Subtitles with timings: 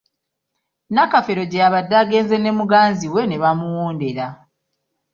[0.93, 4.25] Nakafeero gye yabadde agenze ne muganzi we ne bamuwondera.